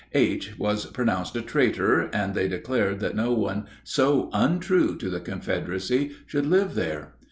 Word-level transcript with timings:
H. 0.13 0.57
was 0.57 0.87
pronounced 0.87 1.35
a 1.35 1.43
traitor, 1.43 2.09
and 2.11 2.33
they 2.33 2.47
declared 2.47 3.01
that 3.01 3.15
no 3.15 3.33
one 3.33 3.67
so 3.83 4.31
untrue 4.33 4.95
to 4.97 5.09
the 5.11 5.19
Confederacy 5.19 6.13
should 6.25 6.47
live 6.47 6.73
there. 6.73 7.13